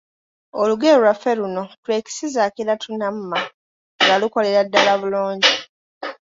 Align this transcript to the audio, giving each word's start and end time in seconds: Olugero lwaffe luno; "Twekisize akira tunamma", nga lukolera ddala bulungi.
Olugero 0.61 0.97
lwaffe 1.03 1.31
luno; 1.39 1.63
"Twekisize 1.83 2.39
akira 2.47 2.73
tunamma", 2.81 3.39
nga 4.03 4.15
lukolera 4.21 4.61
ddala 4.65 4.93
bulungi. 5.01 5.53